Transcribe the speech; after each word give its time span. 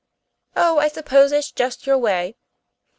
"Oh, 0.55 0.79
I 0.79 0.87
suppose 0.87 1.31
it's 1.31 1.51
just 1.51 1.85
your 1.85 1.99
way. 1.99 2.35